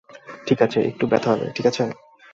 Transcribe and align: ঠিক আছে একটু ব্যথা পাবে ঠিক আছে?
ঠিক 0.47 0.59
আছে 0.61 0.79
একটু 0.81 1.05
ব্যথা 1.07 1.29
পাবে 1.31 1.47
ঠিক 1.55 1.65
আছে? 1.65 1.83